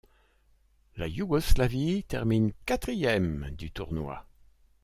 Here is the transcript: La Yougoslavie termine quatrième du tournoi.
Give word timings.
La 0.95 1.05
Yougoslavie 1.05 2.05
termine 2.05 2.53
quatrième 2.65 3.51
du 3.51 3.69
tournoi. 3.69 4.25